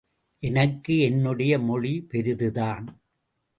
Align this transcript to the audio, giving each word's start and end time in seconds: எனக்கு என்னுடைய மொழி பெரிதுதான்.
எனக்கு 0.43 0.97
என்னுடைய 0.99 1.59
மொழி 1.59 1.93
பெரிதுதான். 2.09 2.85